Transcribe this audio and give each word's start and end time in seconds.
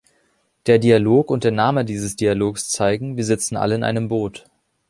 Der 0.65 0.79
Dialog 0.79 1.29
und 1.29 1.43
der 1.43 1.51
Name 1.51 1.85
dieses 1.85 2.15
Dialogs 2.15 2.69
zeigen, 2.69 3.17
wir 3.17 3.23
sitzen 3.23 3.55
alle 3.55 3.75
in 3.75 3.83
einem 3.83 4.07
Boot. 4.07 4.47